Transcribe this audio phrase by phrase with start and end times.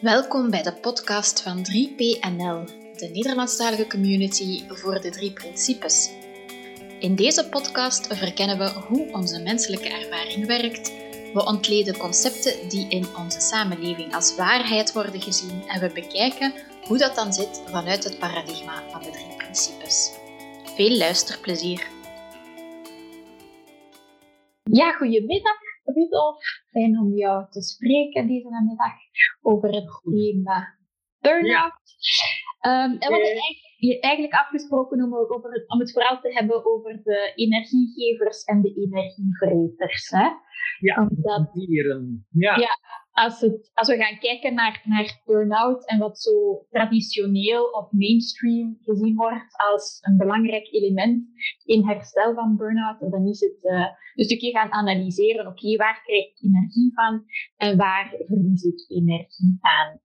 [0.00, 2.64] Welkom bij de podcast van 3PNL,
[2.96, 6.10] de Nederlandstalige community voor de drie principes.
[7.00, 10.92] In deze podcast verkennen we hoe onze menselijke ervaring werkt.
[11.34, 16.52] We ontleden concepten die in onze samenleving als waarheid worden gezien en we bekijken
[16.86, 20.10] hoe dat dan zit vanuit het paradigma van de drie principes.
[20.76, 21.86] Veel luisterplezier!
[24.62, 26.38] Ja, goedemiddag Rudolf.
[26.70, 28.92] Fijn om jou te spreken deze namiddag
[29.42, 30.76] over het thema
[31.20, 31.72] burn-out.
[32.66, 33.04] Um, en we
[33.78, 38.62] hadden eigenlijk afgesproken om, over het, om het vooral te hebben over de energiegevers en
[38.62, 40.10] de energievreters.
[40.10, 40.28] Hè?
[40.78, 42.26] Ja, Omdat, dieren.
[42.30, 42.56] Ja.
[42.56, 42.70] ja
[43.24, 43.40] als,
[43.88, 49.98] we gaan kijken naar, naar burn-out en wat zo traditioneel of mainstream gezien wordt als
[50.00, 51.24] een belangrijk element
[51.64, 56.24] in herstel van burn-out, dan is het uh, een stukje gaan analyseren, oké, waar krijg
[56.24, 57.24] ik energie van
[57.56, 60.00] en waar verlies ik energie aan.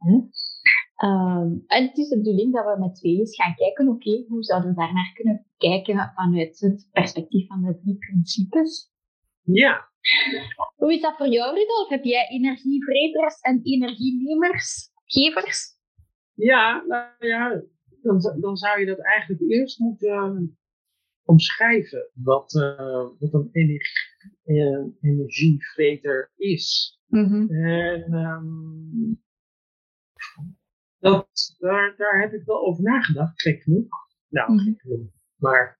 [1.03, 4.43] Um, en het is de bedoeling dat we met twee eens gaan kijken, oké, hoe
[4.43, 8.91] zouden we daarnaar kunnen kijken vanuit het perspectief van de drie principes.
[9.43, 9.91] Ja,
[10.75, 11.89] hoe is dat voor jou, Rudolf?
[11.89, 15.81] Heb jij energievreters en energienemers, gevers?
[16.33, 17.63] Ja, nou ja,
[18.01, 20.45] dan, dan zou je dat eigenlijk eerst moeten ehm,
[21.23, 26.97] omschrijven, wat, uh, wat een energie, uh, energievreter is.
[27.07, 29.21] Mm En um,
[30.99, 33.87] dat, daar, daar heb ik wel over nagedacht, gek genoeg.
[34.29, 35.11] Nou, mm gek genoeg.
[35.35, 35.79] Maar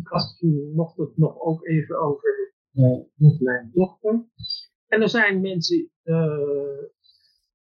[0.00, 0.36] ik had
[0.96, 2.54] het nog ook even over
[3.14, 4.26] met mijn dochter.
[4.86, 6.84] En er zijn mensen, uh,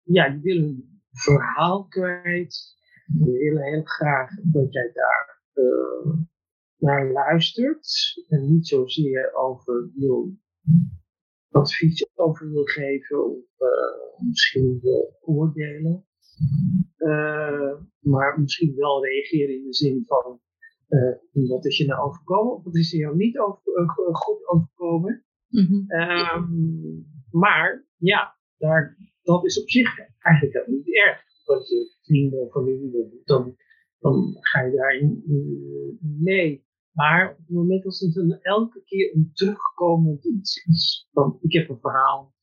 [0.03, 2.79] ja, die willen een verhaal kwijt.
[3.07, 6.17] Die willen heel graag dat jij daar uh,
[6.77, 8.25] naar luistert.
[8.29, 10.37] En niet zozeer over wil
[11.51, 16.05] advies over wil geven of uh, misschien wil oordelen.
[17.99, 20.41] maar misschien wel reageren in de zin van
[20.91, 24.49] uh, wat is je nou overkomen of wat is er jou niet over, uh, goed
[24.49, 25.25] overkomen.
[25.49, 25.91] Mm-hmm.
[25.91, 31.29] Um, maar ja, daar, dat is op zich eigenlijk helemaal niet erg.
[31.45, 33.57] Als je vrienden of familie doet, dan,
[33.99, 35.23] dan ga je daarin
[36.01, 36.69] mee.
[36.93, 41.53] Maar op het moment als het een, elke keer een terugkomend iets is, van ik
[41.53, 42.35] heb een verhaal,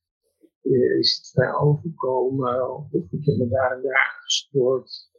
[0.61, 5.15] uh, is het daar overkomen, of ik heb me daar en daar gestoord.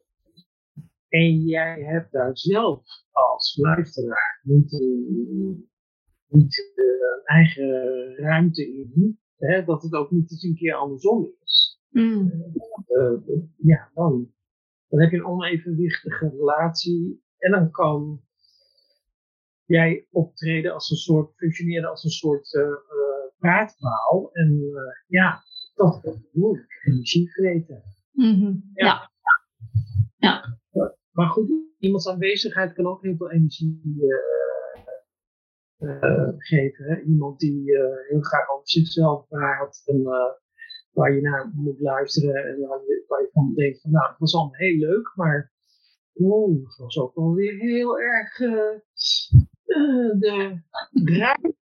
[1.09, 4.71] En jij hebt daar zelf als luisteraar niet,
[6.27, 9.19] niet uh, een eigen ruimte in.
[9.37, 11.81] Hè, dat het ook niet eens een keer andersom is.
[11.89, 12.33] Mm.
[12.89, 13.13] Uh,
[13.57, 14.33] ja, dan,
[14.89, 17.23] dan heb je een onevenwichtige relatie.
[17.39, 18.21] En dan kan
[19.65, 22.75] jij optreden als een soort, functioneren als een soort uh,
[23.39, 24.31] praatpaal.
[24.33, 24.63] En
[25.07, 25.43] ja,
[25.75, 26.83] dat wordt moeilijk.
[26.85, 27.83] Energie vreten.
[28.13, 28.71] Mm -hmm.
[28.75, 29.11] ja.
[30.17, 30.58] ja.
[31.19, 34.17] Maar goed, iemands aanwezigheid kan ook heel veel energie uh,
[35.79, 36.85] uh, geven.
[36.85, 37.01] Hè?
[37.01, 40.03] Iemand die uh, heel graag over zichzelf praat en
[40.93, 44.19] waar je naar moet luisteren en waar je, waar je van denkt van nou, het
[44.19, 45.53] was allemaal heel leuk, maar
[46.13, 48.37] oh, het was ook wel weer heel erg
[50.19, 50.61] de
[50.93, 51.57] ruimte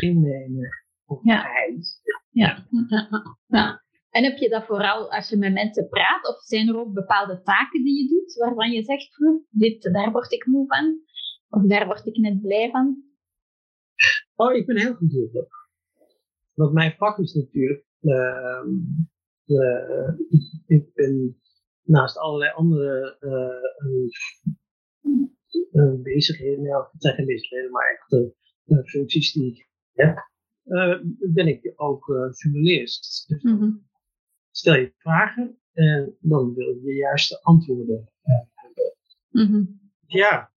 [0.00, 0.68] innemen.
[1.22, 1.46] Ja.
[2.30, 2.66] Ja.
[3.46, 3.82] ja.
[4.12, 7.42] En heb je dat vooral als je met mensen praat, of zijn er ook bepaalde
[7.42, 11.00] taken die je doet waarvan je zegt, hm, dit, daar word ik moe van,
[11.48, 13.02] of daar word ik net blij van?
[14.34, 15.48] Oh, ik ben heel geduldig.
[16.54, 18.64] Want mijn vak is natuurlijk, uh,
[19.46, 20.08] uh,
[20.66, 21.40] ik, ben
[21.82, 23.16] naast allerlei andere
[25.72, 28.34] uh, bezigheden, nou, het zijn geen bezigheden, maar echt
[28.88, 30.30] functies die ik heb,
[31.34, 33.28] ben ik ook journalist.
[33.28, 33.90] Dus mm -hmm
[34.52, 38.94] stel je vragen en dan wil je de juiste antwoorden uh, hebben.
[39.30, 39.80] Mm-hmm.
[40.06, 40.50] Ja,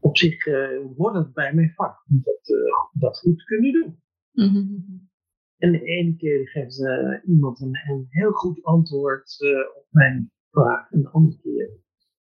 [0.00, 4.02] op zich uh, hoort het bij mijn vak om dat, uh, dat goed kunnen doen.
[4.32, 5.08] Mm-hmm.
[5.58, 6.82] En de ene keer geeft
[7.26, 9.36] iemand een, een, heel goed antwoord
[9.76, 10.90] op mijn vraag.
[10.90, 11.70] En de andere keer,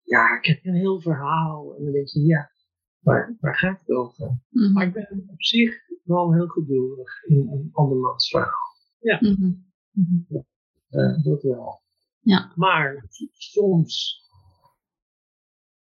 [0.03, 1.77] ja, ik heb een heel verhaal.
[1.77, 2.51] En dan denk je, ja,
[2.99, 4.41] waar, waar gaat het over?
[4.49, 4.73] Mm-hmm.
[4.73, 8.77] Maar ik ben op zich wel heel geduldig in een andermans verhaal.
[9.01, 9.19] Ja.
[9.21, 11.81] Mm uh, dat wel.
[12.21, 12.53] Ja.
[12.55, 14.23] Maar soms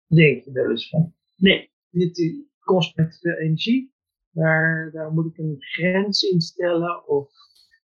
[0.06, 3.92] denk je wel eens van, nee, dit kost me te veel energie.
[4.30, 7.08] Daar, daar moet ik een grens in stellen.
[7.08, 7.30] Of,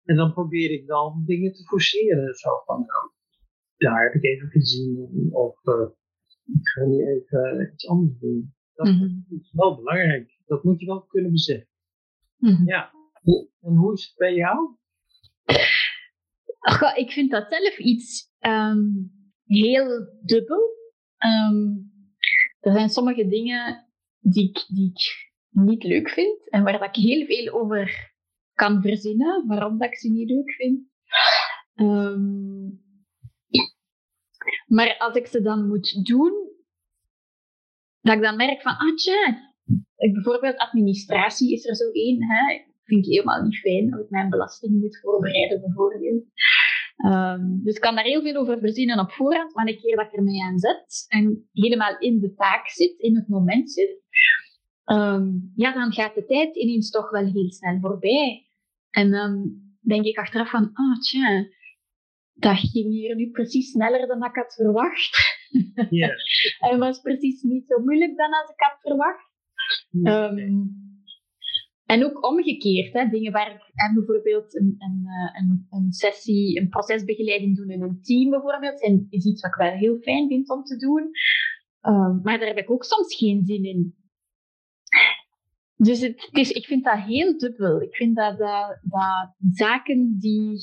[0.04, 2.34] en dan probeer ik dan dingen te forceren.
[2.34, 3.10] Zo van, nou,
[3.76, 5.28] daar heb ik even gezien.
[5.32, 5.88] Of uh,
[6.44, 8.54] ik ga nu even iets anders doen.
[8.74, 9.26] Dat mm -hmm.
[9.28, 10.40] is wel belangrijk.
[10.46, 11.68] Dat moet je wel kunnen beseffen.
[12.36, 12.68] Mm -hmm.
[12.68, 12.94] Ja.
[13.60, 14.76] En hoe is het bij jou?
[16.94, 18.80] Ik vind dat zelf iets ehm,
[19.44, 20.60] heel dubbel.
[21.16, 21.66] Ehm,
[22.60, 23.86] er zijn sommige dingen
[24.20, 28.14] die ik, die ik niet leuk vind en waar dat ik heel veel over
[28.52, 30.80] kan verzinnen, waarom dat ik ze niet leuk vind.
[31.74, 32.66] Ehm,
[34.66, 36.32] maar als ik ze dan moet doen,
[38.00, 39.54] dat ik dan merk van, ah tja,
[39.96, 42.24] bijvoorbeeld administratie is er zo één.
[42.24, 42.64] Hè?
[42.82, 46.24] Vind ik helemaal niet fijn als ik mijn belastingen moet voorbereiden, bijvoorbeeld.
[47.04, 50.06] Um, dus ik kan daar heel veel over verzinnen op voorhand, maar een keer dat
[50.06, 54.02] ik er mee aan zet en helemaal in de taak zit, in het moment zit,
[54.84, 58.46] um, ja, dan gaat de tijd ineens toch wel heel snel voorbij.
[58.90, 61.46] En dan denk ik achteraf van, oh tja,
[62.32, 65.38] dat ging hier nu precies sneller dan ik had verwacht.
[65.90, 66.10] Yeah.
[66.70, 69.34] en was precies niet zo moeilijk dan als ik had verwacht.
[70.02, 70.85] Um,
[71.86, 76.68] en ook omgekeerd, hè, dingen waar ik bijvoorbeeld een, een, eh, een, een, sessie, een
[76.68, 78.80] procesbegeleiding doen in een team bijvoorbeeld,
[79.10, 81.10] is iets wat ik wel heel fijn vind om te doen.
[81.82, 83.94] Um, maar daar heb ik ook soms geen zin in.
[85.76, 87.82] Dus het, het is, ik vind dat heel dubbel.
[87.82, 90.58] Ik vind dat, dat, dat zaken die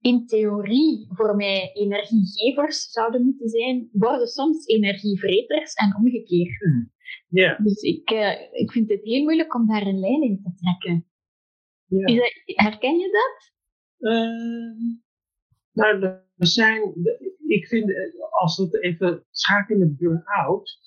[0.00, 6.58] in theorie voor mij energiegevers zouden moeten zijn, worden soms energievreters en omgekeerd.
[6.58, 6.92] Hmm.
[7.32, 7.58] Ja.
[7.62, 11.06] Dus ik, uh, ik vind het heel moeilijk om daar een lijn in te trekken.
[11.86, 12.06] Ja.
[12.06, 13.52] Is dat, herken je dat?
[14.12, 14.96] Uh,
[15.72, 16.94] nou, er zijn,
[17.46, 17.92] ik vind,
[18.30, 20.78] als we het even schakelen met burn-out,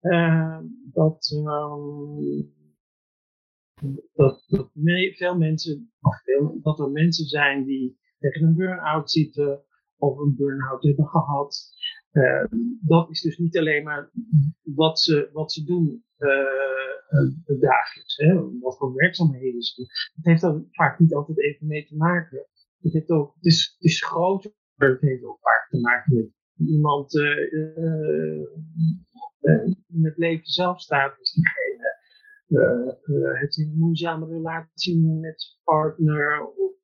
[0.00, 0.58] uh,
[0.92, 2.54] dat, um,
[4.12, 4.70] dat, dat
[5.16, 5.92] veel mensen,
[6.24, 9.64] veel, dat er mensen zijn die tegen een burn-out zitten
[9.96, 11.72] of een burn-out hebben gehad.
[12.14, 12.44] Uh,
[12.80, 14.10] dat is dus niet alleen maar
[14.62, 19.86] wat ze, wat ze doen uh, dagelijks, hè, wat voor werkzaamheden ze doen.
[20.14, 22.46] Het heeft er vaak niet altijd even mee te maken.
[22.80, 26.68] Het, heeft ook, het, is, het is groter, het heeft ook vaak te maken met
[26.68, 27.14] iemand
[29.86, 32.02] in het leven zelf staat, is diegene.
[32.48, 36.74] Uh, heeft een moeizame relatie met zijn partner of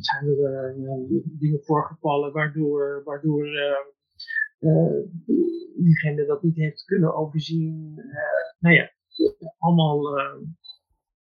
[0.00, 3.46] zijn er uh, dingen voorgevallen waardoor, waardoor
[4.60, 4.90] uh,
[5.76, 7.94] diegene dat niet heeft kunnen overzien.
[8.58, 8.90] nou ja,
[9.58, 10.18] allemaal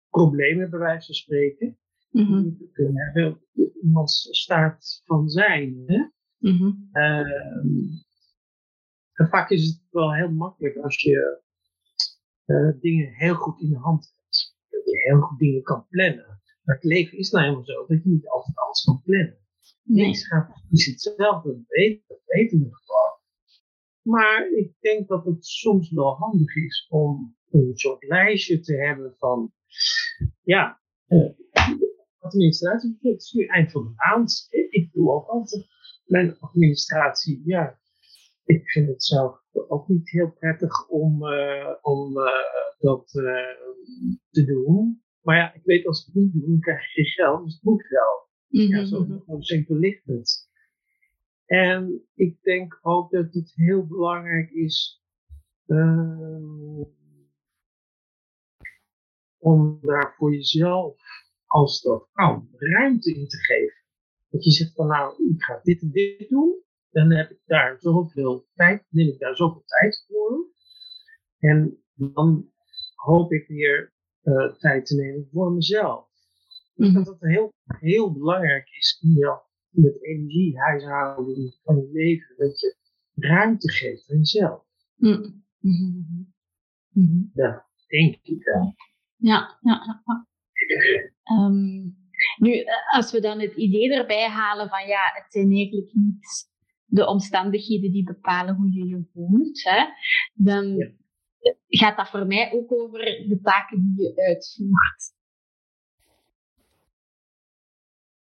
[0.09, 1.77] problemen bij wijze van spreken.
[2.09, 2.57] Mm -hmm.
[3.81, 5.83] Iemands staat van zijn.
[5.85, 6.07] Hè?
[6.37, 6.89] Mm -hmm.
[9.13, 11.41] en vaak is het wel heel makkelijk als je
[12.79, 14.55] dingen heel goed in de hand hebt.
[14.69, 16.36] Dat je heel goed dingen kan plannen.
[16.67, 19.37] Maar het leven is nou helemaal zo dat je niet altijd alles kan plannen.
[19.83, 20.05] Nee.
[20.05, 23.19] Niks gaat precies hetzelfde, dat weten, dat weten we gewoon.
[24.01, 29.15] Maar ik denk dat het soms wel handig is om een soort lijstje te hebben
[29.17, 29.53] van,
[30.43, 31.29] ja, uh,
[32.19, 34.47] administratie, het is nu eind van de maand.
[34.69, 35.67] Ik doe ook altijd
[36.05, 37.79] mijn administratie, ja.
[38.45, 42.25] Ik vind het zelf ook niet heel prettig om, uh, om uh,
[42.79, 43.07] dat
[44.29, 45.05] te doen.
[45.27, 47.53] Maar ja, ik weet als ik het niet doe, dan krijg je geen geld, dus
[47.53, 48.27] het moet wel.
[48.47, 50.49] Mm Ja, zo, zo simpel ligt het.
[51.45, 55.03] En ik denk ook dat het heel belangrijk is
[55.65, 56.81] uh,
[59.37, 61.01] om daar voor jezelf,
[61.45, 63.83] als dat kan, ruimte in te geven.
[64.29, 67.79] Dat je zegt van nou, ik ga dit en dit doen, dan heb ik daar
[67.79, 70.51] zoveel tijd, neem ik daar zoveel tijd voor.
[71.39, 72.51] En dan
[72.95, 73.95] hoop ik weer
[74.27, 76.07] uh, tijd te nemen voor mezelf.
[76.75, 79.39] Ik denk dat het heel, heel belangrijk is in, je,
[79.71, 82.75] in het energiehuishouden van je leven, dat je
[83.15, 84.65] ruimte geeft aan jezelf.
[84.95, 87.31] Mm -hmm.
[87.33, 88.75] Ja, denk ik wel.
[89.15, 90.25] Ja, ja, ja.
[91.45, 91.97] Um,
[92.37, 96.49] nu, eh, als we dan het idee erbij halen van ja, het zijn eigenlijk niet
[96.85, 99.85] de omstandigheden die bepalen hoe je je voelt, hè,
[100.33, 100.95] dan ja
[101.67, 105.15] gaat dat voor mij ook over de taken die je uitvoert.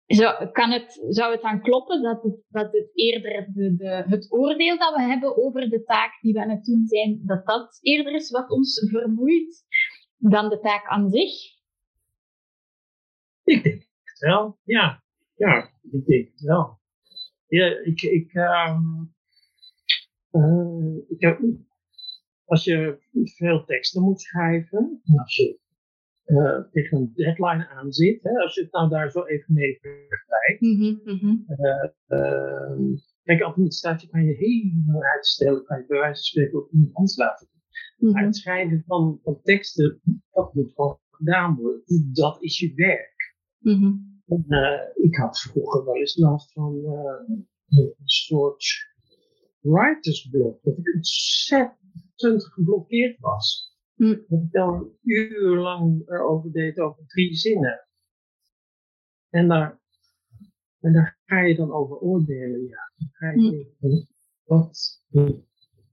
[0.05, 4.77] Zou, kan het, zou het dan kloppen dat het, dat het eerder de, het oordeel
[4.77, 8.13] dat we hebben over de taak die we aan het doen zijn, dat dat eerder
[8.13, 9.65] is wat ons vermoeit
[10.17, 11.55] dan de taak aan zich?
[13.43, 15.03] Ik denk het wel, ja.
[15.35, 16.79] Ja, ik denk het wel.
[17.47, 19.15] Ja, ik, ik, um,
[20.31, 21.39] uh, ik heb
[22.47, 22.97] als je
[23.37, 25.59] veel teksten moet schrijven, en als je
[26.25, 29.79] uh, tegen een deadline aan zit, hè, als je het nou daar zo even mee
[29.79, 30.61] vergelijkt.
[30.61, 31.45] Mm -hmm.
[31.47, 36.71] uh, uh, kijk, administratie kan je helemaal uitstellen, kan je bij wijze van spreken ook
[36.71, 37.61] iemand anders laten doen.
[37.61, 38.11] Mm -hmm.
[38.11, 40.01] Maar het schrijven van, van teksten,
[40.31, 42.09] dat moet gewoon gedaan worden.
[42.13, 43.35] Dat is je werk.
[43.59, 43.73] Mm
[44.25, 44.45] -hmm.
[44.47, 46.73] uh, ik had vroeger wel eens last van
[47.67, 48.95] een soort
[49.59, 50.63] writersblok.
[50.63, 51.86] Dat ik ontzettend
[52.53, 53.75] geblokkeerd was.
[53.95, 54.25] Mm.
[54.27, 57.87] Dat ik dan urenlang erover deed over drie zinnen.
[59.29, 59.81] En daar,
[60.79, 62.63] en daar ga je dan over oordelen.
[62.67, 62.91] Ja.
[62.97, 63.51] Dan ga je Mm.
[63.79, 64.07] denken,
[64.43, 65.03] wat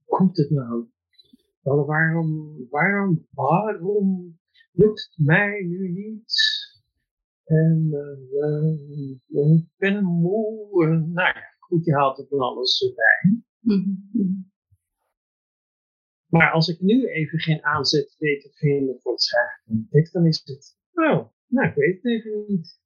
[0.05, 0.89] komt het nou?
[1.63, 4.39] Wel, Waarom, waarom, waarom
[4.73, 6.33] lukt het mij nu niet?
[7.45, 10.87] En eh, ik ben moe.
[10.87, 13.43] Nou ja, goed, je haalt er van alles erbij.
[13.61, 14.33] Mhm, mhm.
[16.38, 19.87] Maar als ik nu even geen aanzet weet te vinden voor het schrijven van een
[19.91, 22.81] tekst, dan is het, oh, nou, ik weet het even niet.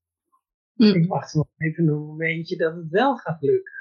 [0.74, 0.94] Mm.
[0.94, 3.72] Ik wacht nog even een momentje dat het wel gaat lukken.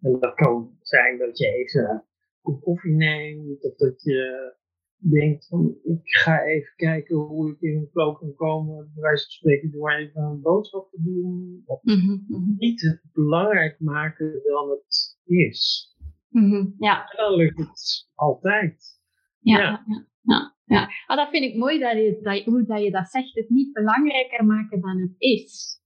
[0.00, 2.02] En dat kan zijn dat je even een
[2.42, 4.54] kop koffie neemt, of dat je
[4.96, 9.22] denkt van, ik ga even kijken hoe ik in een flow kan komen, bij wijze
[9.24, 11.62] van spreken door even een boodschap te doen.
[11.66, 12.18] Of Mhm,
[12.56, 15.92] niet het belangrijk maken dan het is.
[16.28, 16.66] mhm.
[16.78, 19.02] Ja, En dan lukt het altijd.
[19.44, 19.84] Ja,
[20.22, 20.54] Ja.
[20.64, 20.90] ja.
[21.06, 23.34] Ah, dat vind ik mooi dat je, dat, hoe dat je dat zegt.
[23.34, 25.80] Het niet belangrijker maken dan het is.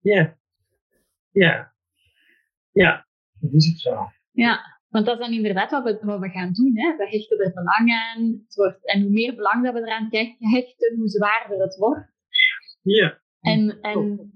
[0.00, 0.36] Ja.
[1.30, 1.72] Ja.
[2.72, 3.06] Ja,
[3.40, 4.10] dat is het zo.
[4.30, 6.72] Ja, want dat is dan inderdaad wat we, wat we gaan doen.
[6.78, 6.96] Hè.
[6.96, 8.42] We hechten er belang aan.
[8.44, 10.08] Het wordt, en hoe meer belang dat we eraan
[10.38, 12.10] hechten, hoe zwaarder het wordt.
[12.82, 13.20] Ja.
[13.40, 14.32] En, en,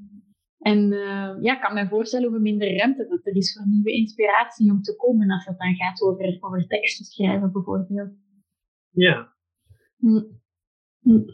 [0.59, 3.93] en eh, ja, ik kan me voorstellen hoe minder ruimte dat er is voor nieuwe
[3.93, 8.11] inspiratie om te komen als het dan gaat over, over teksten schrijven bijvoorbeeld.
[8.97, 9.35] Ja.
[9.97, 10.23] Hm.
[11.01, 11.31] Hm.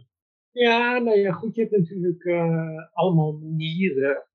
[0.51, 4.27] Ja, nou ja, goed, je hebt natuurlijk eh, allemaal manieren.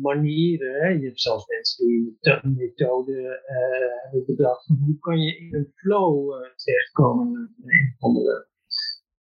[0.00, 0.88] manieren hè.
[0.88, 4.66] Je hebt zelfs mensen die een methode eh, hebben bedacht.
[4.66, 7.54] van Hoe kan je in een flow eh, terechtkomen?
[7.60, 7.96] Een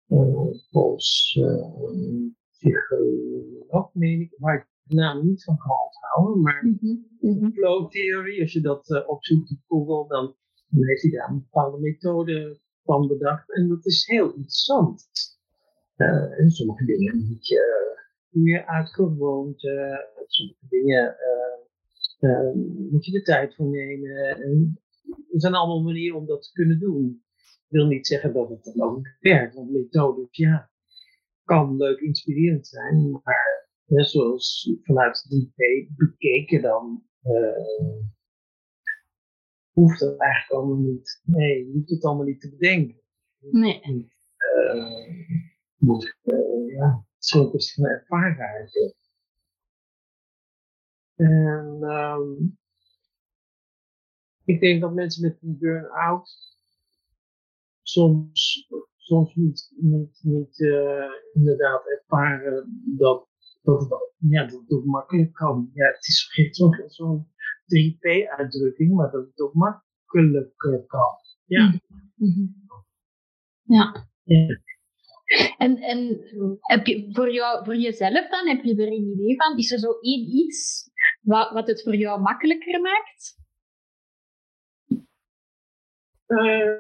[0.09, 6.43] uh, Pools uh, psycholoog, meen ik, waar ik de naam niet van kan onthouden.
[6.43, 6.75] Maar
[7.21, 7.51] mhm.
[7.51, 10.37] flow theory, als je dat opzoekt op Google, dan,
[10.69, 13.53] dan heeft hij daar een bepaalde methode van bedacht.
[13.55, 15.09] En dat is heel interessant.
[15.97, 22.55] Eh, en sommige dingen moet je, eh, doe je uit gewoonte, sommige dingen eh, eh,
[22.91, 24.37] moet je de tijd voor nemen.
[24.43, 24.81] En
[25.33, 27.23] er zijn allemaal manieren om dat te kunnen doen.
[27.69, 30.71] Ik wil niet zeggen dat het dan ook werkt, want methodes, ja,
[31.45, 37.33] kan leuk inspirerend zijn, maar ja, zoals vanuit die be- bekeken dan, eh,
[39.81, 41.21] hoeft dat eigenlijk allemaal niet.
[41.25, 43.01] Nee, je hoeft het allemaal niet te bedenken.
[43.39, 44.13] Nee.
[44.37, 45.27] Eh,
[45.77, 48.97] moet, eh, ja, kwestie van ervaren eigenlijk.
[51.15, 52.33] En ehm,
[54.45, 56.31] ik denk dat mensen met een burn-out
[57.83, 63.29] soms, soms niet, niet, niet eh, inderdaad ervaren dat,
[63.63, 65.71] dat, het, ja, dat het makkelijk kan.
[65.75, 67.29] Ja, het is zo'n zo'n
[67.75, 71.17] 3P-uitdrukking, maar dat het ook makkelijker kan.
[71.45, 71.81] Ja.
[72.15, 72.47] Mhm.
[73.63, 74.09] Ja.
[74.23, 74.61] Ja.
[75.59, 76.21] En, en
[76.61, 79.59] heb je voor, jou, voor jezelf dan, heb je er een idee van?
[79.59, 83.39] Is er zo één iets wat, wat het voor jou makkelijker maakt?
[86.27, 86.77] Eh,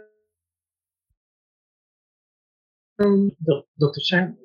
[2.94, 4.38] ehm, dat, dat er zijn,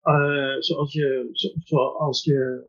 [0.00, 2.66] eh, zoals je, zo, zoals je,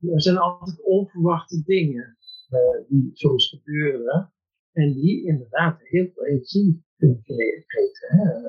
[0.00, 2.16] er zijn altijd onverwachte dingen
[2.48, 4.32] eh, die soms gebeuren
[4.72, 7.22] en die inderdaad heel veel energie kunnen.
[7.98, 8.40] Hè?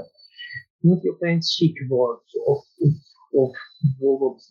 [0.80, 2.66] Dat je opeens ziek wordt of,
[3.30, 4.50] of, bijvoorbeeld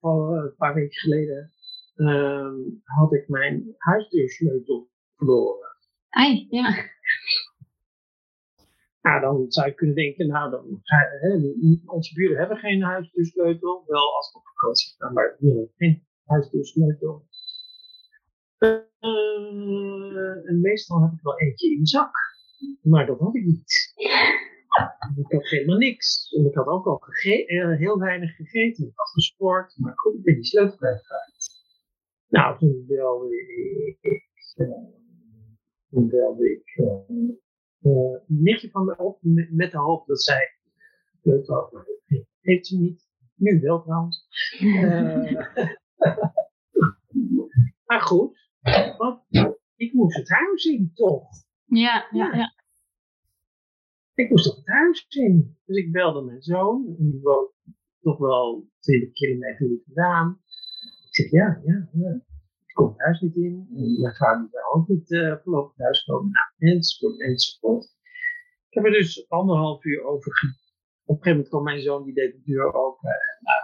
[0.00, 1.52] een paar weken geleden
[1.94, 5.76] ehm, had ik mijn huisdeursleutel verloren.
[6.08, 6.70] Ai, ja.
[9.00, 10.82] Nou, dan zou je kunnen denken, nou, dan
[11.86, 13.84] onze buren hebben geen huisdeursleutel.
[13.86, 17.26] Wel als we op vakantie gaan, maar die hebben geen huisdeursleutel.
[18.58, 22.16] Uh, en meestal heb ik wel eentje in mijn zak.
[22.82, 23.92] Maar dat had ik niet.
[25.16, 26.34] Ik had helemaal niks.
[26.36, 28.86] En ik had ook al gege- heel weinig gegeten.
[28.86, 31.56] Ik had gesport, maar goed, ik ben die sleutel kwijtgeraakt.
[32.28, 33.36] Nou, toen belde
[34.00, 34.22] ik,
[35.90, 36.64] toen belde ik
[37.82, 37.92] uh,
[38.28, 40.56] een nichtje van me op met, de hoop dat zij
[42.40, 43.06] heeft ze niet.
[43.34, 44.26] Nu wel trouwens.
[44.60, 45.32] Uh,
[47.88, 48.38] maar goed,
[48.96, 49.22] want
[49.76, 51.28] ik moest het huis in toch.
[51.64, 52.54] Ja, ja, ja.
[54.14, 55.56] Ik moest toch het huis in.
[55.64, 57.52] Dus ik belde mijn zoon, die woont
[58.00, 60.40] toch wel 20 kilometer niet vandaan.
[61.06, 62.22] Ik zeg ja, ja, ja.
[62.78, 63.68] Ik kom het huis niet in.
[63.76, 66.30] En mijn vader wil ook niet uh, voorlopig thuis komen.
[66.30, 67.84] Nou, enzovoort, enzovoort.
[68.68, 70.32] Ik heb er dus anderhalf uur over.
[71.04, 73.08] Op een gegeven moment kwam mijn zoon, die deed de deur open.
[73.10, 73.60] En, nou,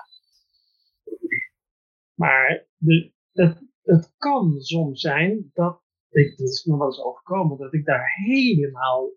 [2.14, 7.58] Maar de, het, het kan soms zijn dat, ik, dat is me wel eens overkomen,
[7.58, 9.12] dat ik daar helemaal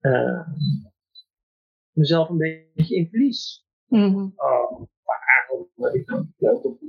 [0.00, 0.48] uh,
[1.92, 3.66] mezelf een beetje in verlies.
[3.86, 4.32] Mm-hmm.
[4.36, 6.80] Oh, waarom ik kan het op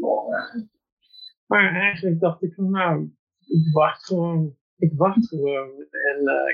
[1.46, 4.58] Maar eigenlijk dacht ik van nou, ik wacht gewoon.
[4.78, 5.70] Ik wacht gewoon.
[5.92, 6.54] En uh,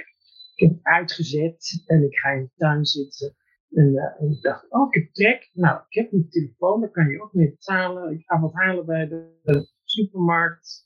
[0.55, 3.35] ik heb uitgezet en ik ga in de tuin zitten.
[3.69, 5.49] En, uh, en, ik dacht, oh, ik heb trek.
[5.53, 8.13] Nou, ik heb een telefoon, daar kan je ook mee betalen.
[8.13, 10.85] Ik ga wat halen bij de, de supermarkt.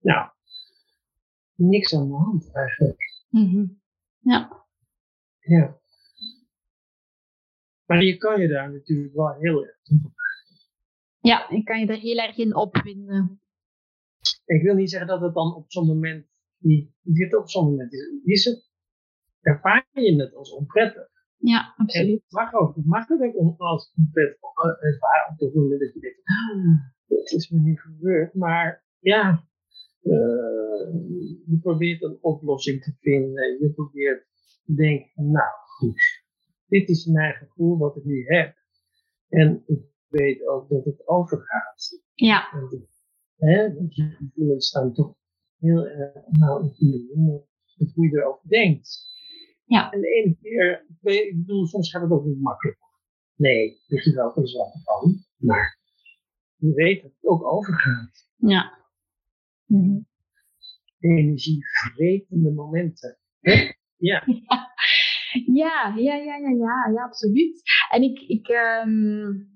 [0.00, 0.30] Nou,
[1.54, 3.24] niks aan de hand eigenlijk.
[3.28, 3.80] Mm-hmm.
[4.18, 4.66] Ja.
[5.38, 5.80] Ja.
[7.86, 9.76] Maar je kan je daar natuurlijk wel heel erg
[11.22, 13.40] Ja, ik kan je er heel erg in opwinden.
[14.44, 16.26] Ik wil niet zeggen dat het dan op zo'n moment
[16.58, 18.20] niet, dit op zo'n moment is.
[18.24, 18.70] is het,
[19.40, 21.08] ervaar je het als onprettig.
[21.36, 22.22] Ja, absoluut.
[22.22, 24.40] Het mag ook, het mag het ook als onprettig
[24.80, 28.34] ervaren op het moment dat je denkt, ah, het is me niet gebeurd.
[28.34, 29.48] Maar ja,
[30.02, 30.12] uh,
[31.46, 33.58] je probeert een oplossing te vinden.
[33.60, 34.26] Je probeert
[34.64, 36.24] te denken, nou goed,
[36.66, 38.56] dit is mijn gevoel wat ik nu heb.
[39.28, 42.02] En ik weet ook dat het overgaat.
[42.14, 42.48] Ja.
[43.36, 45.14] hè, want je gevoelens staan toch
[45.58, 47.42] heel erg nauw in verbinding
[47.76, 49.10] met hoe je erover denkt.
[49.64, 49.90] Ja.
[49.90, 52.78] En de ene keer, ik bedoel, soms gaat het ook niet makkelijk.
[53.36, 55.24] Nee, er is wel wat van.
[55.36, 55.78] Maar
[56.56, 58.28] je weet dat het ook overgaat.
[58.36, 58.78] Ja.
[59.66, 60.06] Mm -hmm.
[60.98, 63.18] Energievretende momenten.
[63.40, 63.72] Hè?
[63.96, 64.24] Ja.
[65.46, 67.62] Ja, ja, ja, ja, ja, ja, absoluut.
[67.90, 69.51] En ik, ik um,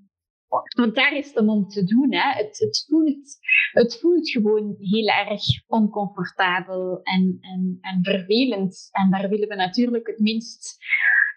[0.76, 2.12] want daar is het om te doen.
[2.12, 2.32] Hè.
[2.32, 3.38] Het, het, voelt,
[3.72, 8.88] het voelt gewoon heel erg oncomfortabel en, en, en vervelend.
[8.92, 10.76] En daar willen we natuurlijk het minst,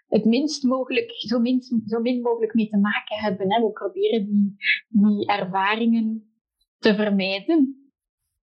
[0.08, 3.52] het minst mogelijk, zo min, zo min mogelijk mee te maken hebben.
[3.52, 3.60] Hè.
[3.60, 4.56] We proberen die,
[4.88, 6.32] die ervaringen
[6.78, 7.90] te vermijden.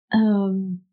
[0.07, 0.89] Um,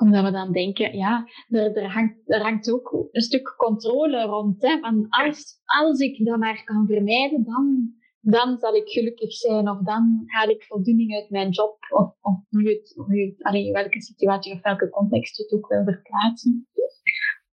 [0.00, 4.62] omdat we dan denken, ja, er, er, hangt, er hangt ook een stuk controle rond.
[4.62, 9.68] Hè, van als, als ik dat maar kan vermijden, dan, dan zal ik gelukkig zijn.
[9.68, 11.76] Of dan haal ik voldoening uit mijn job.
[11.90, 15.68] Of, of hoe het, hoe het, allee, welke situatie of welke context je het ook
[15.68, 16.68] wil verplaatsen.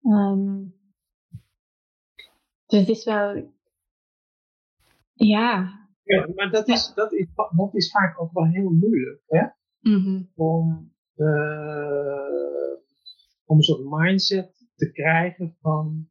[0.02, 0.74] Um,
[2.66, 3.54] dus het is wel...
[5.14, 5.78] Ja.
[6.04, 9.22] Ja, maar dat is, dat is, dat is vaak ook wel heel moeilijk.
[9.28, 9.48] Hè?
[9.80, 10.32] Mm -hmm.
[10.36, 12.78] Om uh,
[13.46, 16.10] om een soort mindset te krijgen van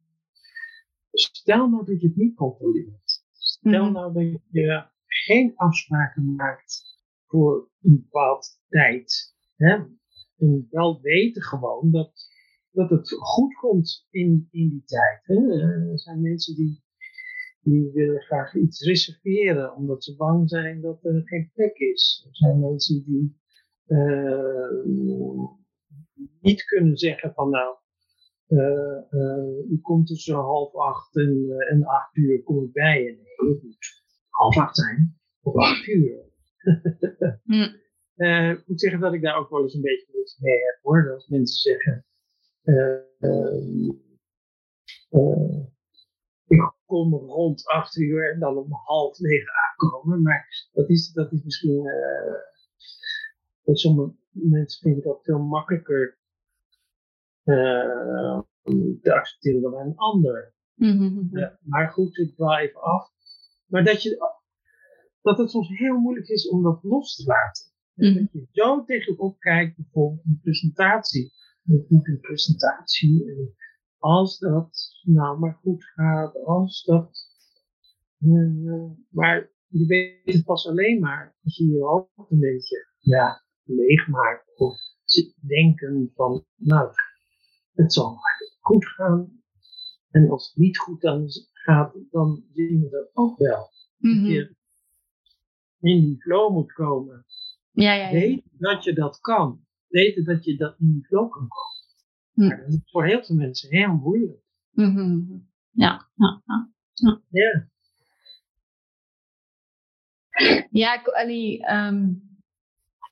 [1.11, 3.23] stel nou dat je het niet controleert.
[3.31, 3.93] Stel mm-hmm.
[3.93, 9.35] nou dat je geen afspraken maakt voor een bepaald tijd.
[9.55, 9.75] Hè?
[10.37, 12.11] En wel weten gewoon dat,
[12.71, 15.21] dat het goed komt in, in die tijd.
[15.23, 15.61] Hè?
[15.91, 16.83] Er zijn mensen die,
[17.61, 22.25] die willen graag iets reserveren omdat ze bang zijn dat er geen plek is.
[22.27, 23.37] Er zijn mensen die
[26.41, 27.77] niet kunnen zeggen van nou,
[28.47, 33.11] uh, uh, u komt tussen half acht en, en acht uur kom ik bij je.
[33.11, 33.77] Nee, het moet
[34.29, 36.25] half acht zijn, of acht uur.
[37.43, 37.75] mm.
[38.51, 41.03] ik moet zeggen dat ik daar ook wel eens een beetje moeite mee heb hoor.
[41.03, 42.05] Dat mensen zeggen,
[46.47, 50.21] ik kom rond acht uur en dan om half negen aankomen.
[50.21, 51.83] Maar dat is, dat is misschien
[53.63, 56.17] sommige mensen vinden dat veel makkelijker
[57.45, 58.39] uh,
[59.01, 60.53] te accepteren dan een ander.
[60.75, 61.29] Mm-hmm.
[61.31, 63.11] Uh, maar goed, ik draai even af.
[63.65, 64.17] Maar dat, je,
[65.21, 67.65] dat het soms heel moeilijk is om dat los te laten.
[67.93, 68.29] Mm-hmm.
[68.31, 71.33] Dat je zo tegenop kijkt, bijvoorbeeld een presentatie.
[71.65, 73.25] Ik moet een presentatie.
[73.31, 73.55] En
[73.97, 77.27] als dat nou maar goed gaat, als dat.
[78.19, 83.43] Uh, maar je weet het pas alleen maar als je je hoofd een beetje ja,
[83.69, 84.57] leegmaakt.
[84.57, 84.77] Of
[85.47, 86.91] denken van, nou,
[87.73, 88.17] het zal
[88.59, 89.41] goed gaan.
[90.09, 93.69] En als het niet goed dan gaat, dan zien we dat ook wel.
[93.97, 94.23] Mm-hmm.
[94.23, 94.55] Dat je
[95.79, 97.25] in die flow moet komen.
[97.71, 98.11] Ja, ja, ja.
[98.11, 99.65] Weet dat je dat kan.
[99.87, 101.77] Weten dat je dat in die flow kan komen.
[102.33, 102.47] Mm.
[102.47, 104.41] Maar dat is voor heel veel mensen heel moeilijk.
[104.71, 105.49] Mm-hmm.
[105.71, 106.71] Ja, ja, ja.
[106.93, 107.67] Ja, ja.
[110.71, 112.28] ja um,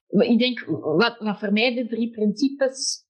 [0.07, 3.05] ik denk, wat, wat voor mij de drie principes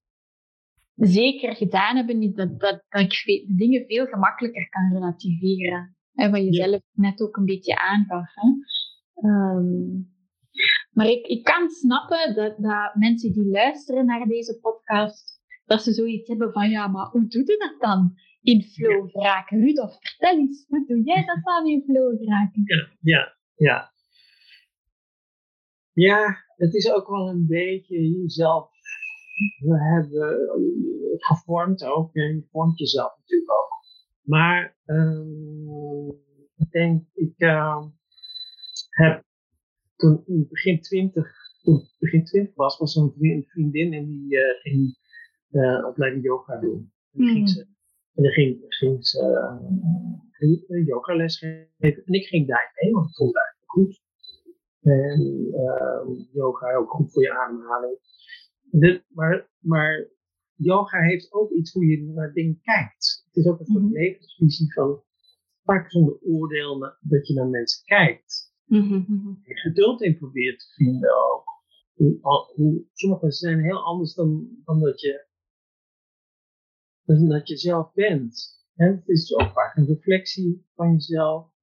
[0.96, 5.96] zeker gedaan hebben, is dat, dat, dat ik de dingen veel gemakkelijker kan relativeren.
[6.14, 6.68] En wat je Ja.
[6.70, 8.30] zelf net ook een beetje aangaf.
[8.34, 8.50] Hè.
[9.30, 10.02] Ehm,
[10.92, 15.94] maar ik, ik kan snappen dat, dat mensen die luisteren naar deze podcast, dat ze
[15.94, 18.14] zoiets hebben van, ja, maar hoe doe je dat dan?
[18.42, 19.60] In flow geraken.
[19.60, 22.64] Rudolf, vertel eens, hoe doe jij dat dan in flow geraken?
[23.00, 23.92] Ja, ja.
[25.98, 28.70] Ja, het is ook wel een beetje jezelf.
[29.58, 30.50] We hebben
[31.12, 32.16] het gevormd ook.
[32.16, 33.70] En je vormt jezelf natuurlijk ook.
[34.22, 36.10] Maar uh,
[36.56, 37.86] ik denk, ik uh,
[38.90, 39.24] heb
[39.96, 41.32] toen in begin twintig,
[41.62, 44.98] toen ik begin twintig was, was er een vriendin en die uh, ging
[45.52, 46.92] uh, opleiding yoga doen.
[47.14, 47.28] En, mm.
[47.28, 47.62] ging ze,
[48.14, 49.22] en dan ging, ging ze
[50.68, 52.04] uh, yogales geven.
[52.06, 54.06] En ik ging daar mee, want ik vond het eigenlijk goed.
[54.88, 58.00] En uh, yoga ook goed voor je ademhaling.
[59.08, 60.10] Maar, maar
[60.56, 63.24] yoga heeft ook iets hoe je naar dingen kijkt.
[63.26, 63.98] Het is ook een soort mm -hmm.
[63.98, 65.02] levensvisie van
[65.64, 68.56] vaak zonder oordeel dat je naar mensen kijkt.
[68.66, 69.42] Mm -hmm.
[69.44, 71.46] Je geduld in probeert te vinden ook.
[71.94, 72.20] Hoe,
[72.56, 75.26] hoe, sommige mensen zijn heel anders dan, dan dat, je,
[77.06, 78.56] dan dat je zelf bent.
[78.76, 81.56] En het is ook vaak een reflectie van jezelf.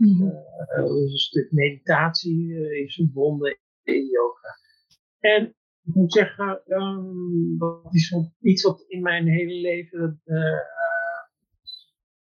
[0.00, 0.32] Mm -hmm.
[0.66, 4.58] een stuk meditatie uh, is verbonden in yoga.
[5.18, 10.60] En ik moet zeggen, um, dat is iets wat in mijn hele leven uh,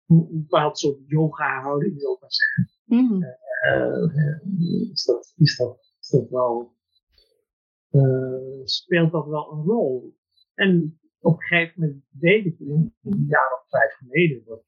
[0.07, 2.71] een bepaald soort yoga-houding, zou ik maar zeggen.
[2.85, 3.23] Mm.
[3.67, 6.77] Uh, is, dat, is, dat, is dat wel,
[8.65, 10.17] speelt dat wel een rol?
[10.55, 12.95] En op een gegeven moment deed ik, een
[13.29, 14.63] jaar of vijf geleden,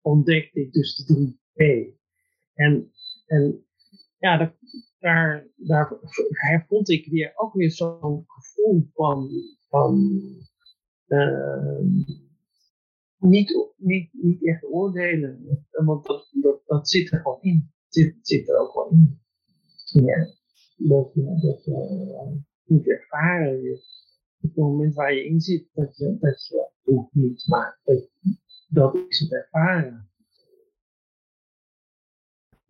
[0.00, 1.94] ontdekte ik dus de 3P.
[2.54, 2.92] En,
[3.26, 3.64] en
[4.18, 4.52] ja, dat,
[4.98, 9.30] daar, daar vond ik weer ook weer zo'n gevoel van,
[9.68, 10.20] van
[11.06, 11.78] uh,
[13.18, 15.64] niet, niet, niet echt oordelen.
[15.70, 17.72] Want dat, dat, dat zit er gewoon in.
[17.88, 19.20] Zit, zit er ook wel in.
[19.84, 20.26] Ja,
[20.76, 23.62] dat je dat uh, moet ervaren.
[23.62, 23.72] Je,
[24.40, 26.70] op het moment waar je in zit, dat je, dat je
[27.12, 28.10] niet, maar dat,
[28.68, 30.10] dat is het ervaren.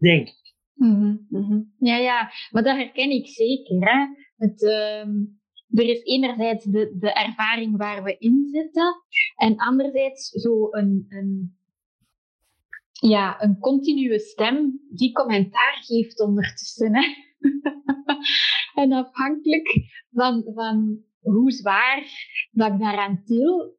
[0.05, 0.55] Denk ik.
[0.75, 1.75] Mm -hmm.
[1.79, 3.81] Ja, ja, maar dat herken ik zeker.
[3.81, 4.07] Hè?
[4.37, 5.07] Het, uh,
[5.69, 8.95] er is enerzijds de, de ervaring waar we in zitten,
[9.37, 11.57] en anderzijds zo een, een,
[12.91, 16.95] ja, een continue stem die commentaar geeft ondertussen.
[16.95, 17.05] Hè?
[18.83, 19.69] en afhankelijk
[20.13, 22.05] van, van hoe zwaar
[22.51, 23.77] dat ik daaraan til,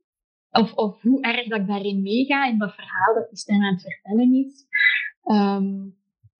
[0.51, 3.73] of, of hoe erg dat ik daarin meega in dat verhaal dat die stem aan
[3.73, 4.65] het vertellen is,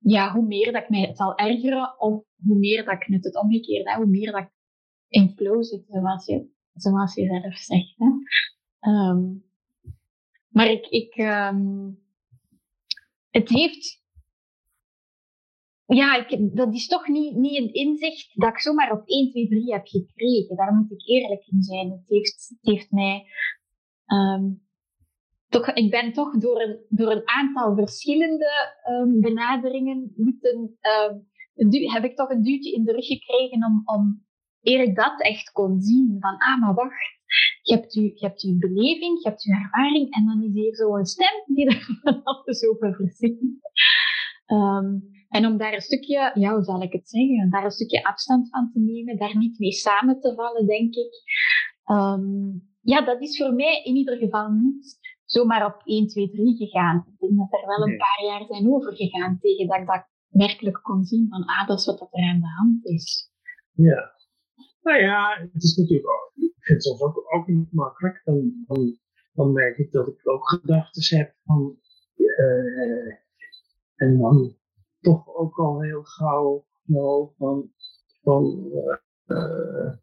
[0.08, 3.42] ja, hoe meer dat ik mij zal ergeren, of hoe meer dat ik net het
[3.42, 4.52] omgekeerde, hoe meer dat ik
[5.08, 6.34] in flow zit, zoals je,
[7.14, 7.96] je zelf zegt.
[8.80, 9.44] Um,
[10.50, 12.00] maar ik, ik um,
[13.30, 14.04] het heeft,
[15.86, 19.48] ja, ik, dat is toch niet, niet een inzicht dat ik zomaar op 1, 2,
[19.48, 20.56] 3 heb gekregen.
[20.56, 21.92] Daar moet ik eerlijk in zijn.
[21.92, 23.26] Het heeft, het heeft mij
[24.06, 24.65] um,
[25.50, 30.78] toch, ik ben toch door een, door een aantal verschillende um, benaderingen moeten,
[31.56, 34.26] um, heb ik toch een duwtje in de rug gekregen om, om
[34.62, 36.18] eer ik dat echt kon zien.
[36.20, 37.14] Van, ah, maar wacht.
[37.62, 41.06] Je hebt, u, je hebt beleving, je hebt uw ervaring en dan is hier zo'n
[41.06, 43.42] stem die er van alles over verzint.
[44.48, 48.04] Um, en om daar een stukje, ja, hoe zal ik het zeggen, daar een stukje
[48.04, 51.24] afstand van te nemen, daar niet mee samen te vallen, denk ik.
[52.82, 54.98] Ja, dat is voor mij in ieder geval niet
[55.36, 56.98] zomaar op 1, 2, 3 gegaan.
[57.08, 60.80] Ik denk dat er wel een paar jaar zijn overgegaan tegen dat ik dat werkelijk
[60.82, 63.32] kon zien van, ah, dat is wat er aan de hand is.
[63.72, 64.14] Ja.
[64.82, 68.22] Nou ja, het is natuurlijk ook, ik vind het soms ook, ook niet makkelijk.
[68.24, 69.00] Dan, dan,
[69.34, 71.78] dan merk ik dat ik ook gedachten heb van,
[72.16, 73.14] uh,
[73.96, 74.56] en dan
[75.00, 77.72] toch ook al heel gauw nou, van,
[78.22, 79.94] van uh, uh,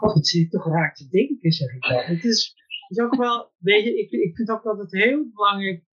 [0.00, 2.16] oh, het zit toch raar te denken, zeg ik dan.
[2.16, 2.61] Het is,
[2.92, 5.84] is ook wel, weet je, ik, ik vind ook dat het heel belangrijk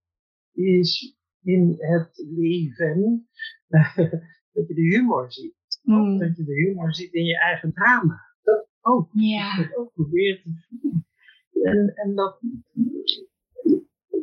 [0.53, 3.27] is in het leven
[4.53, 5.55] dat je de humor ziet.
[5.81, 6.17] Mm.
[6.17, 8.21] Dat je de humor ziet in je eigen drama.
[8.41, 9.09] Dat ook.
[9.11, 9.57] Ja.
[9.57, 11.05] Dat ook proberen te zien.
[11.63, 12.41] En, en dat,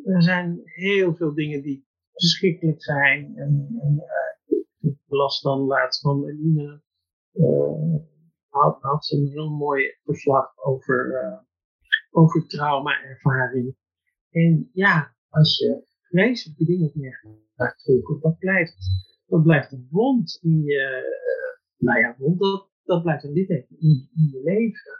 [0.05, 3.37] er zijn heel veel dingen die verschrikkelijk zijn.
[3.37, 4.05] En, en
[4.49, 4.59] uh,
[4.91, 6.83] ik las dan laatst van Eline,
[7.33, 7.95] uh,
[8.49, 11.39] had, had ze een heel mooi verslag over uh,
[12.17, 13.77] over trauma-ervaring.
[14.31, 18.77] En ja, als je vreselijke dingen meegemaakt vroeger, dat blijft,
[19.27, 23.81] dat blijft een wond in je, uh, nou ja, wond, dat, dat blijft een litteken
[23.81, 24.93] in, in je leven.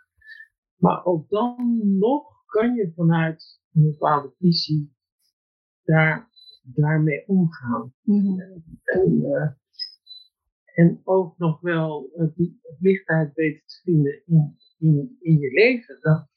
[0.77, 4.95] Maar ook dan nog kan je vanuit een bepaalde visie
[5.85, 6.31] daar,
[6.63, 7.95] daarmee omgaan.
[8.03, 8.41] Mm-hmm.
[8.85, 9.51] En, uh,
[10.75, 15.99] en ook nog wel het, het lichtheid weten te vinden in, in, in je leven.
[16.01, 16.29] Dat,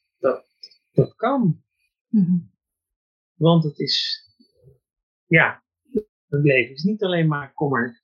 [1.00, 1.62] dat, kan.
[2.08, 2.50] Mm-hmm.
[3.34, 4.24] Want het is,
[5.26, 5.62] ja,
[6.28, 8.00] het leven is niet alleen maar kommer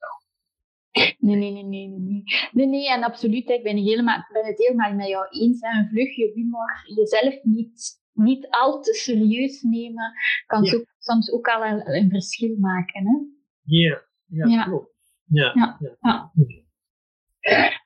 [1.18, 2.22] Nee, nee, nee, nee, nee.
[2.52, 3.48] Nee, nee, en absoluut.
[3.48, 5.60] Ik ben, helemaal, ben het helemaal met jou eens.
[5.60, 5.78] Hè.
[5.78, 10.12] Een vlugje humor, jezelf niet, niet al te serieus nemen,
[10.46, 10.84] kan Ja.
[10.98, 13.06] soms ook al een, een verschil maken.
[13.06, 13.18] Hè.
[13.62, 14.64] Ja, ja, Ja.
[14.64, 14.94] klopt.
[15.24, 15.76] Ja, Ja.
[15.80, 15.96] ja.
[16.00, 16.32] Ja.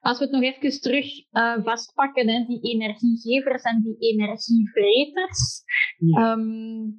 [0.01, 5.63] Als we het nog even terug eh, vastpakken, hè, die energiegevers en die energievreters.
[5.99, 6.33] Ja.
[6.33, 6.91] Ehm,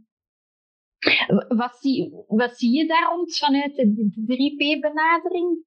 [1.58, 5.66] wat, zie, wat zie je daar rond vanuit de, de 3P-benadering?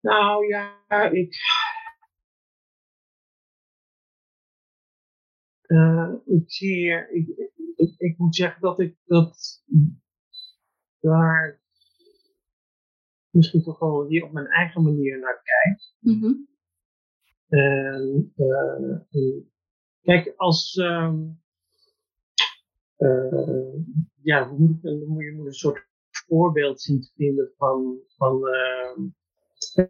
[0.00, 1.36] Nou ja, ik.
[5.66, 7.28] eh, ik zie, ik,
[7.76, 9.62] ik, ik moet zeggen dat ik dat
[11.00, 11.62] daar
[13.34, 15.80] misschien toch wel hier op mijn eigen manier naar kijk.
[16.00, 16.32] Mhm.
[17.48, 19.52] En, eh, en
[20.02, 20.76] kijk, als.
[20.76, 21.22] ehm,
[22.96, 23.74] eh,
[24.22, 25.86] ja, hoe moet dan moet je moet een soort
[26.26, 27.98] voorbeeld zien te vinden van.
[28.16, 29.00] van ehm,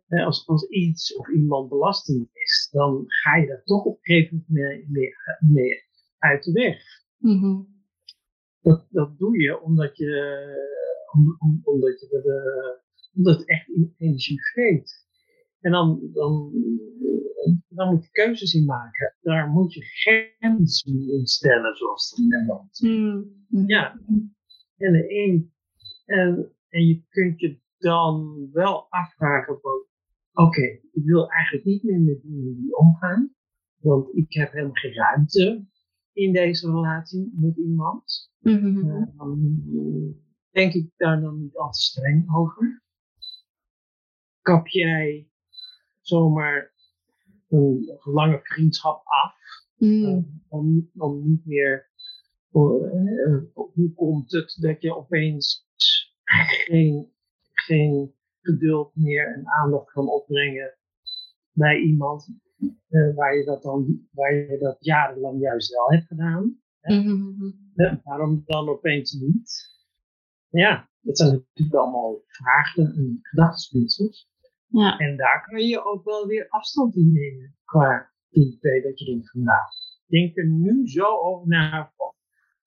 [0.08, 4.02] eh, als, als iets of iemand belastend is, dan ga je daar toch op een
[4.02, 4.88] gegeven moment
[5.40, 5.84] mee,
[6.18, 6.82] uit de weg.
[7.18, 7.62] Mhm.
[8.60, 10.12] Dat, dat doe je omdat je,
[11.12, 12.83] om, om- omdat je er,
[13.14, 15.06] omdat het echt energie geeft.
[15.60, 16.52] En dan, dan,
[17.68, 19.16] dan moet je keuzes in maken.
[19.20, 22.80] Daar moet je grenzen in stellen, zoals het in Nederland.
[22.80, 23.66] Mhm.
[23.66, 24.00] Ja.
[24.76, 25.52] En de een,
[26.04, 29.84] en, en je kunt je dan wel afvragen van,
[30.32, 33.34] oké, ik wil eigenlijk niet meer met die omgaan,
[33.80, 35.66] want ik heb helemaal geen ruimte
[36.12, 38.30] in deze relatie met iemand.
[38.40, 38.90] Mhm.
[38.90, 39.64] Eh, dan
[40.50, 42.82] denk ik daar dan niet al te streng over.
[44.44, 45.28] Kap jij
[46.00, 46.72] zomaar
[47.48, 49.34] een lange vriendschap af,
[49.76, 50.22] Mhm.
[50.48, 51.92] om, om niet meer.
[52.50, 55.66] hoe komt het dat je opeens
[56.64, 57.12] geen,
[57.52, 60.74] geen geduld meer en aandacht kan opbrengen
[61.52, 62.28] bij iemand
[62.88, 66.60] eh, waar, je dat dan, waar je dat jarenlang juist wel hebt gedaan?
[66.80, 67.50] Mhm.
[67.74, 69.72] Ja, waarom dan opeens niet?
[70.48, 74.32] Ja, dat zijn natuurlijk allemaal vragen en gedachtespinsels.
[74.74, 74.98] Ja.
[74.98, 79.30] En daar kan je ook wel weer afstand in nemen qua idee dat je denkt
[79.30, 79.62] van nou,
[80.06, 82.14] denk er nu zo over na van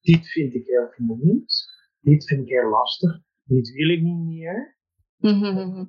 [0.00, 1.66] dit vind ik heel vermoeiend,
[2.00, 4.78] dit vind ik heel lastig, dit wil ik niet meer.
[5.16, 5.84] Mhm.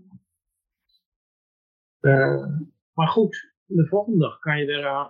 [1.99, 2.47] Eh,
[2.93, 4.65] maar goed, de volgende dag kan je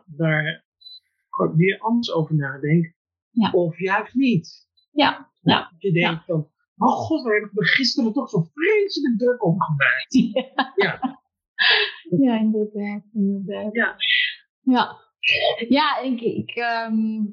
[0.05, 0.63] daar,
[1.55, 2.95] weer anders over nadenken.
[3.29, 3.51] Ja.
[3.51, 4.67] Of juist niet.
[4.91, 5.31] Ja.
[5.41, 5.69] Ja.
[5.71, 9.43] Dat je denkt van, oh god, waar heb ik me gisteren toch zo vreselijk druk
[9.45, 10.13] om gemaakt.
[10.75, 11.19] Ja.
[12.19, 13.03] Ja, inderdaad.
[13.13, 13.75] inderdaad.
[13.75, 13.95] Ja.
[14.61, 14.97] Ja,
[15.67, 17.25] ja ik, ik, ehm,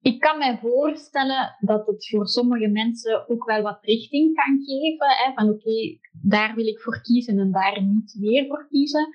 [0.00, 5.08] ik kan me voorstellen dat het voor sommige mensen ook wel wat richting kan geven.
[5.08, 9.08] Hè, van oké, daar wil ik voor kiezen en daar niet meer voor kiezen.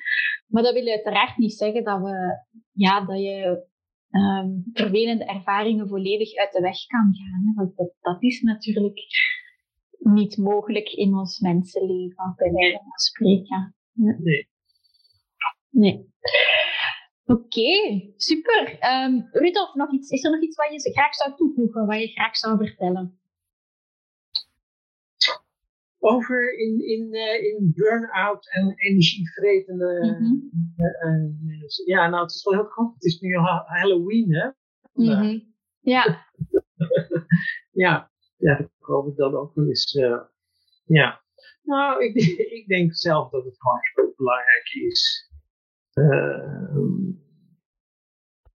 [0.47, 3.67] Maar dat wil uiteraard niet zeggen dat, we, ja, dat je
[4.15, 7.41] ehm, vervelende ervaringen volledig uit de weg kan gaan.
[7.45, 8.99] Hè, want dat, dat is natuurlijk
[9.99, 13.75] niet mogelijk in ons mensenleven, bij wijze van spreken.
[13.93, 14.47] Nee.
[15.69, 16.13] Nee.
[17.25, 18.79] Oké, super.
[18.79, 22.07] Ehm Rudolf, nog iets, is er nog iets wat je graag zou toevoegen, wat je
[22.07, 23.19] graag zou vertellen?
[26.07, 30.17] Over in, in, eh, in burn-out en energievretende
[31.41, 31.85] mensen.
[31.85, 32.93] Ja, nou, het is wel heel grappig.
[32.93, 34.43] Het is nu Ha- Halloween, hè?
[34.93, 35.21] Ja.
[35.23, 35.39] Mhm.
[35.79, 36.03] Ja.
[37.71, 39.91] Ja, ja dat geloof ik dan ook wel eens.
[40.85, 41.23] ja.
[41.63, 42.15] Nou, ik,
[42.59, 45.29] ik denk zelf dat het gewoon heel belangrijk is.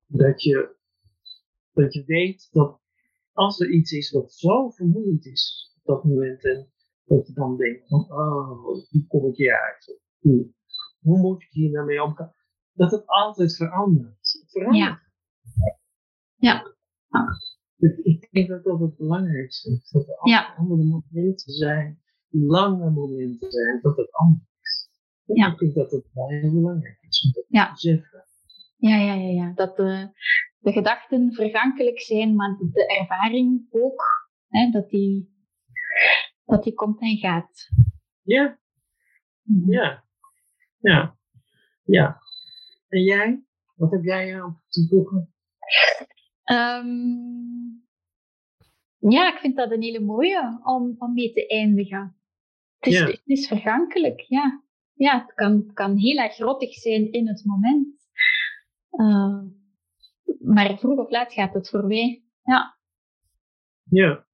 [0.07, 0.77] dat, je,
[1.73, 2.81] dat je weet dat
[3.33, 6.73] als er iets is wat zo vermoeiend is op dat moment, en
[7.17, 10.01] dat je dan denkt van, oh, hoe kom ik hier uit?
[10.19, 10.51] Hoe,
[11.01, 12.35] hoe moet ik hier nou mee omgaan?
[12.73, 14.39] Dat het altijd verandert.
[14.41, 14.79] Het verandert.
[14.79, 15.01] Ja.
[16.37, 16.75] Ja.
[17.79, 19.91] Ik- Ik denk dat dat het belangrijkste is.
[19.91, 20.55] Dat er Ja.
[20.57, 24.89] andere momenten zijn, lange momenten zijn, dat het anders is.
[25.25, 25.53] Ja.
[25.53, 27.65] Ik denk dat het wel heel belangrijk is om dat Ja.
[27.67, 28.25] te beseffen.
[28.77, 29.53] Ja, ja, ja, ja.
[29.55, 30.09] Dat de,
[30.59, 34.03] de gedachten vergankelijk zijn, maar de, de ervaring ook,
[34.49, 35.39] hè, dat, die,
[36.51, 37.69] dat die komt en gaat.
[38.23, 38.59] Ja,
[39.43, 39.73] Mhm.
[39.73, 40.05] ja,
[40.79, 41.19] ja,
[41.85, 42.19] ja.
[42.89, 43.43] En jij?
[43.75, 45.35] Wat heb jij aan te voegen?
[46.45, 46.89] Ehm,
[49.11, 52.17] ja, ik vind dat een hele mooie om, om mee te eindigen.
[52.79, 53.07] Het is, Ja.
[53.07, 54.63] het is vergankelijk, ja.
[54.95, 58.09] Ja, het kan, het kan heel erg grottig zijn in het moment.
[58.91, 59.41] Eh,
[60.41, 62.25] maar vroeg of laat gaat het voorbij.
[62.43, 62.79] Ja,
[63.83, 64.27] Ja.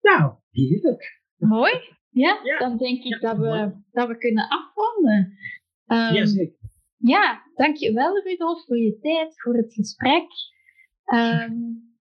[0.00, 1.20] Nou, heerlijk.
[1.36, 1.72] mooi.
[2.10, 2.58] Ja, Ja.
[2.58, 3.72] dan denk ik Ja, dat, we, mooi.
[3.92, 5.38] dat we kunnen afronden.
[5.86, 6.56] Ehm, ja, zeker.
[6.96, 10.26] Ja, dankjewel Rudolf voor je tijd, voor het gesprek.
[11.04, 11.54] Ehm,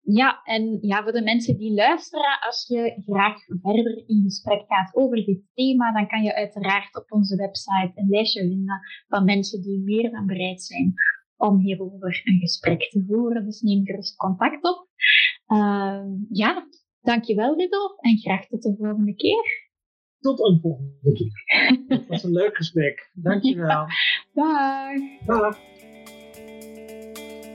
[0.02, 4.96] ja, en ja, voor de mensen die luisteren, als je graag verder in gesprek gaat
[4.96, 9.62] over dit thema, dan kan je uiteraard op onze website een lijstje vinden van mensen
[9.62, 10.94] die meer dan bereid zijn
[11.38, 13.46] om hierover een gesprek te voeren.
[13.46, 14.88] Dus neem gerust contact op.
[15.46, 16.68] Ehm, ja,
[17.04, 19.72] dankjewel Rudolf en graag tot de volgende keer.
[20.20, 21.44] Tot een volgende keer.
[21.88, 23.12] Het was een leuk gesprek.
[23.14, 23.86] Dankjewel.
[24.34, 24.92] Dag!
[25.26, 25.58] Dag.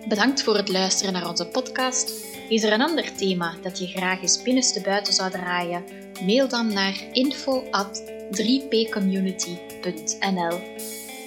[0.09, 2.27] Bedankt voor het luisteren naar onze podcast.
[2.49, 5.85] Is er een ander thema dat je graag eens binnenste buiten zou draaien?
[6.27, 10.61] Mail dan naar info at 3pcommunity.nl.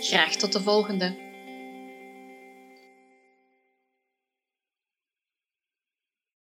[0.01, 1.31] Graag tot de volgende!